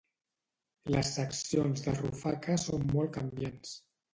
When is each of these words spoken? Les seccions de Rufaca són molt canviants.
Les 0.95 1.11
seccions 1.17 1.85
de 1.89 1.95
Rufaca 1.99 2.59
són 2.67 2.89
molt 2.97 3.17
canviants. 3.19 3.79